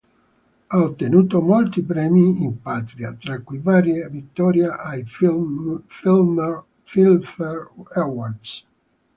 Ha 0.69 0.77
ottenuto 0.79 1.41
molti 1.41 1.83
premi 1.83 2.41
in 2.43 2.59
patria, 2.59 3.13
tra 3.19 3.39
cui 3.41 3.59
varie 3.59 4.09
vittorie 4.09 4.65
ai 4.67 5.03
Filmfare 5.05 7.69
Awards. 7.93 8.65